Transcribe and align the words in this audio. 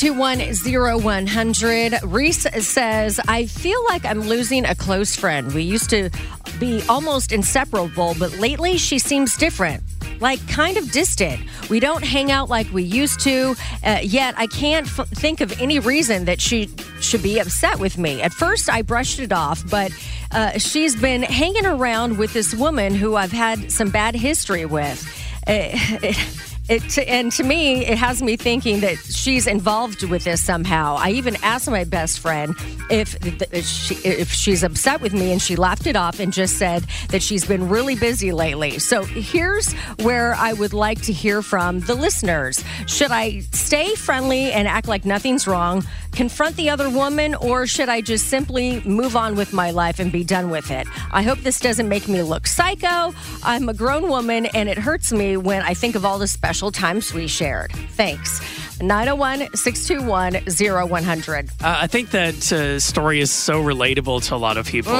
621 0.00 1.12
0100. 1.12 2.00
Reese 2.04 2.46
says, 2.60 3.20
I 3.28 3.46
feel 3.46 3.84
like 3.86 4.04
I'm 4.04 4.20
losing 4.20 4.64
a 4.64 4.74
close 4.74 5.14
friend. 5.14 5.52
We 5.52 5.62
used 5.62 5.90
to 5.90 6.10
be 6.58 6.82
almost 6.88 7.32
inseparable, 7.32 8.14
but 8.18 8.38
lately 8.38 8.78
she 8.78 8.98
seems 8.98 9.36
different. 9.36 9.82
Like 10.20 10.46
kind 10.48 10.76
of 10.76 10.92
distant. 10.92 11.40
We 11.70 11.80
don't 11.80 12.04
hang 12.04 12.30
out 12.30 12.48
like 12.48 12.70
we 12.72 12.82
used 12.82 13.20
to. 13.20 13.54
Uh, 13.84 13.98
yet 14.02 14.34
I 14.36 14.46
can't 14.46 14.86
f- 14.86 15.08
think 15.08 15.40
of 15.40 15.58
any 15.60 15.78
reason 15.78 16.26
that 16.26 16.40
she 16.40 16.68
should 17.00 17.22
be 17.22 17.38
upset 17.38 17.78
with 17.78 17.96
me. 17.98 18.20
At 18.20 18.32
first, 18.32 18.68
I 18.68 18.82
brushed 18.82 19.18
it 19.18 19.32
off, 19.32 19.68
but 19.70 19.90
uh, 20.32 20.58
she's 20.58 20.94
been 20.94 21.22
hanging 21.22 21.66
around 21.66 22.18
with 22.18 22.32
this 22.34 22.54
woman 22.54 22.94
who 22.94 23.16
I've 23.16 23.32
had 23.32 23.72
some 23.72 23.90
bad 23.90 24.14
history 24.14 24.66
with. 24.66 25.02
Uh, 25.50 26.12
It, 26.70 26.88
to, 26.90 27.10
and 27.10 27.32
to 27.32 27.42
me, 27.42 27.84
it 27.84 27.98
has 27.98 28.22
me 28.22 28.36
thinking 28.36 28.78
that 28.80 28.96
she's 28.98 29.48
involved 29.48 30.04
with 30.04 30.22
this 30.22 30.40
somehow. 30.40 30.94
I 31.00 31.10
even 31.10 31.36
asked 31.42 31.68
my 31.68 31.82
best 31.82 32.20
friend 32.20 32.54
if, 32.88 33.16
if, 33.52 33.66
she, 33.66 33.94
if 34.06 34.30
she's 34.30 34.62
upset 34.62 35.00
with 35.00 35.12
me, 35.12 35.32
and 35.32 35.42
she 35.42 35.56
laughed 35.56 35.88
it 35.88 35.96
off 35.96 36.20
and 36.20 36.32
just 36.32 36.58
said 36.58 36.84
that 37.08 37.24
she's 37.24 37.44
been 37.44 37.68
really 37.68 37.96
busy 37.96 38.30
lately. 38.30 38.78
So 38.78 39.02
here's 39.02 39.72
where 40.02 40.34
I 40.34 40.52
would 40.52 40.72
like 40.72 41.02
to 41.02 41.12
hear 41.12 41.42
from 41.42 41.80
the 41.80 41.96
listeners. 41.96 42.62
Should 42.86 43.10
I 43.10 43.40
stay 43.50 43.96
friendly 43.96 44.52
and 44.52 44.68
act 44.68 44.86
like 44.86 45.04
nothing's 45.04 45.48
wrong, 45.48 45.84
confront 46.12 46.56
the 46.56 46.70
other 46.70 46.90
woman, 46.90 47.34
or 47.34 47.66
should 47.66 47.88
I 47.88 48.00
just 48.00 48.26
simply 48.26 48.80
move 48.82 49.16
on 49.16 49.36
with 49.36 49.52
my 49.52 49.70
life 49.70 49.98
and 49.98 50.10
be 50.10 50.24
done 50.24 50.50
with 50.50 50.70
it? 50.70 50.86
I 51.12 51.22
hope 51.22 51.38
this 51.40 51.60
doesn't 51.60 51.88
make 51.88 52.08
me 52.08 52.22
look 52.22 52.46
psycho. 52.46 53.14
I'm 53.42 53.68
a 53.68 53.74
grown 53.74 54.08
woman, 54.08 54.46
and 54.46 54.68
it 54.68 54.78
hurts 54.78 55.12
me 55.12 55.36
when 55.36 55.62
I 55.62 55.74
think 55.74 55.94
of 55.94 56.04
all 56.04 56.18
the 56.18 56.28
special 56.28 56.70
times 56.70 57.12
we 57.12 57.26
shared. 57.26 57.72
Thanks. 57.72 58.40
901 58.80 59.54
621 59.54 60.88
0100. 60.88 61.48
Uh, 61.48 61.78
I 61.80 61.86
think 61.86 62.10
that 62.10 62.52
uh, 62.52 62.78
story 62.80 63.20
is 63.20 63.30
so 63.30 63.62
relatable 63.62 64.26
to 64.28 64.34
a 64.34 64.36
lot 64.36 64.56
of 64.56 64.66
people 64.66 64.92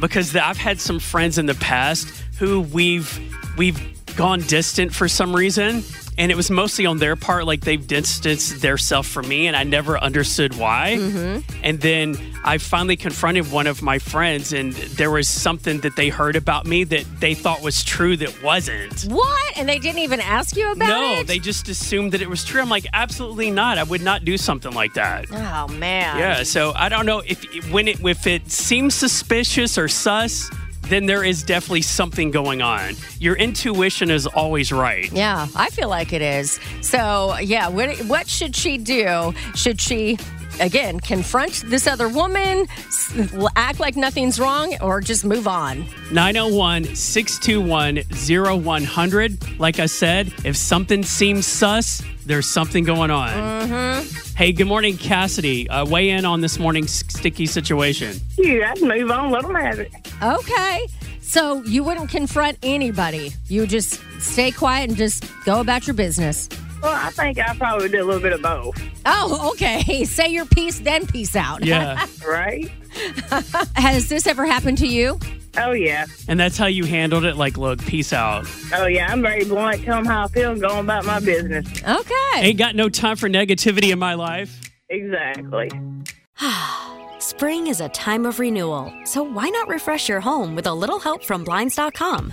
because 0.00 0.32
the, 0.32 0.44
I've 0.44 0.56
had 0.56 0.80
some 0.80 0.98
friends 0.98 1.38
in 1.38 1.46
the 1.46 1.54
past 1.54 2.08
who 2.38 2.60
we've 2.60 3.20
we've 3.56 3.80
gone 4.16 4.40
distant 4.40 4.94
for 4.94 5.08
some 5.08 5.34
reason, 5.34 5.82
and 6.18 6.30
it 6.30 6.36
was 6.36 6.50
mostly 6.50 6.86
on 6.86 6.98
their 6.98 7.16
part, 7.16 7.46
like 7.46 7.62
they've 7.62 7.86
distanced 7.86 8.60
their 8.60 8.78
self 8.78 9.06
from 9.06 9.28
me, 9.28 9.46
and 9.46 9.56
I 9.56 9.64
never 9.64 9.98
understood 9.98 10.56
why. 10.56 10.96
Mm-hmm. 10.98 11.58
And 11.62 11.80
then 11.80 12.16
I 12.44 12.58
finally 12.58 12.96
confronted 12.96 13.50
one 13.50 13.66
of 13.66 13.82
my 13.82 13.98
friends, 13.98 14.52
and 14.52 14.72
there 14.72 15.10
was 15.10 15.28
something 15.28 15.80
that 15.80 15.96
they 15.96 16.08
heard 16.08 16.36
about 16.36 16.66
me 16.66 16.84
that 16.84 17.04
they 17.20 17.34
thought 17.34 17.62
was 17.62 17.84
true 17.84 18.16
that 18.18 18.42
wasn't. 18.42 19.02
What? 19.02 19.56
And 19.56 19.68
they 19.68 19.78
didn't 19.78 20.00
even 20.00 20.20
ask 20.20 20.56
you 20.56 20.70
about 20.72 20.88
it? 20.88 21.16
No, 21.16 21.22
they 21.22 21.38
just 21.38 21.68
assumed 21.68 22.12
that 22.12 22.22
it 22.22 22.28
was 22.28 22.44
true. 22.44 22.60
I'm 22.60 22.68
like, 22.68 22.86
absolutely 22.92 23.50
not. 23.50 23.78
I 23.78 23.84
would 23.84 24.02
not 24.02 24.24
do 24.24 24.36
something 24.36 24.72
like 24.72 24.94
that. 24.94 25.26
Oh, 25.30 25.68
man. 25.68 26.18
Yeah, 26.18 26.42
so 26.42 26.72
I 26.74 26.88
don't 26.88 27.06
know 27.06 27.22
if 27.26 27.70
when 27.70 27.88
it 27.88 28.00
if 28.00 28.26
it 28.26 28.50
seems 28.50 28.94
suspicious 28.94 29.78
or 29.78 29.88
sus, 29.88 30.50
then 30.88 31.06
there 31.06 31.24
is 31.24 31.42
definitely 31.42 31.82
something 31.82 32.30
going 32.30 32.62
on. 32.62 32.94
Your 33.18 33.36
intuition 33.36 34.10
is 34.10 34.26
always 34.26 34.72
right. 34.72 35.10
Yeah, 35.12 35.46
I 35.54 35.70
feel 35.70 35.88
like 35.88 36.12
it 36.12 36.22
is. 36.22 36.58
So, 36.80 37.36
yeah, 37.38 37.68
what, 37.68 37.96
what 38.06 38.28
should 38.28 38.54
she 38.54 38.78
do? 38.78 39.32
Should 39.54 39.80
she, 39.80 40.18
again, 40.60 41.00
confront 41.00 41.64
this 41.66 41.86
other 41.86 42.08
woman, 42.08 42.66
act 43.56 43.80
like 43.80 43.96
nothing's 43.96 44.38
wrong, 44.38 44.76
or 44.80 45.00
just 45.00 45.24
move 45.24 45.48
on? 45.48 45.84
901 46.12 46.94
621 46.94 48.02
0100. 48.84 49.58
Like 49.58 49.78
I 49.78 49.86
said, 49.86 50.32
if 50.44 50.56
something 50.56 51.02
seems 51.02 51.46
sus, 51.46 52.02
there's 52.26 52.48
something 52.48 52.84
going 52.84 53.10
on. 53.10 53.30
Mm-hmm. 53.30 54.36
Hey, 54.36 54.52
good 54.52 54.66
morning, 54.66 54.96
Cassidy. 54.96 55.68
Uh, 55.68 55.84
weigh 55.84 56.10
in 56.10 56.24
on 56.24 56.40
this 56.40 56.58
morning's 56.58 56.92
sticky 56.92 57.46
situation. 57.46 58.16
Yeah, 58.38 58.72
I'd 58.72 58.82
move 58.82 59.10
on, 59.10 59.30
let 59.30 59.42
them 59.42 59.54
have 59.54 59.78
it. 59.78 59.92
Okay. 60.22 60.86
So, 61.20 61.62
you 61.62 61.82
wouldn't 61.82 62.10
confront 62.10 62.58
anybody. 62.62 63.32
You 63.48 63.66
just 63.66 64.00
stay 64.20 64.50
quiet 64.50 64.90
and 64.90 64.98
just 64.98 65.24
go 65.44 65.60
about 65.60 65.86
your 65.86 65.94
business. 65.94 66.48
Well, 66.82 66.92
I 66.94 67.10
think 67.10 67.38
I 67.38 67.54
probably 67.56 67.88
did 67.88 68.00
a 68.00 68.04
little 68.04 68.20
bit 68.20 68.32
of 68.32 68.42
both, 68.42 68.76
Oh, 69.06 69.50
okay. 69.52 70.04
Say 70.04 70.28
your 70.28 70.46
piece, 70.46 70.80
then 70.80 71.06
peace 71.06 71.36
out. 71.36 71.64
Yeah. 71.64 72.06
right? 72.26 72.68
Has 73.76 74.08
this 74.08 74.26
ever 74.26 74.44
happened 74.44 74.78
to 74.78 74.86
you? 74.86 75.18
Oh, 75.58 75.72
yeah. 75.72 76.06
and 76.28 76.40
that's 76.40 76.56
how 76.56 76.66
you 76.66 76.84
handled 76.84 77.24
it. 77.24 77.36
Like, 77.36 77.58
look, 77.58 77.78
peace 77.84 78.12
out. 78.12 78.46
Oh, 78.74 78.86
yeah, 78.86 79.12
I'm 79.12 79.20
very 79.22 79.44
blunt. 79.44 79.82
Tell 79.84 79.96
them 79.96 80.06
how 80.06 80.24
I 80.24 80.28
feel 80.28 80.52
and 80.52 80.60
go 80.60 80.68
on 80.68 80.84
about 80.84 81.04
my 81.04 81.20
business. 81.20 81.66
Okay. 81.82 82.14
Ain't 82.36 82.58
got 82.58 82.74
no 82.74 82.88
time 82.88 83.16
for 83.16 83.28
negativity 83.28 83.92
in 83.92 83.98
my 83.98 84.14
life. 84.14 84.58
Exactly. 84.88 85.70
Spring 87.18 87.66
is 87.68 87.80
a 87.80 87.88
time 87.90 88.26
of 88.26 88.38
renewal, 88.40 88.92
so 89.04 89.22
why 89.22 89.48
not 89.50 89.68
refresh 89.68 90.08
your 90.08 90.20
home 90.20 90.54
with 90.56 90.66
a 90.66 90.72
little 90.74 90.98
help 90.98 91.22
from 91.22 91.44
Blinds.com? 91.44 92.32